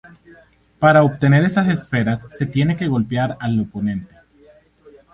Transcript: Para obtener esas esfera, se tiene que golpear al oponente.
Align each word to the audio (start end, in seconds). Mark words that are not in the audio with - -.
Para 0.79 1.03
obtener 1.03 1.43
esas 1.43 1.67
esfera, 1.67 2.15
se 2.15 2.47
tiene 2.47 2.75
que 2.75 2.87
golpear 2.87 3.37
al 3.39 3.59
oponente. 3.59 4.15